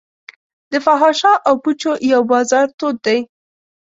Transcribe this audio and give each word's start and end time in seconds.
د 0.71 0.73
فحاشا 0.85 1.33
او 1.47 1.53
پوچو 1.63 1.91
یو 2.11 2.21
بازار 2.31 2.67
تود 2.79 2.97
دی. 3.05 3.19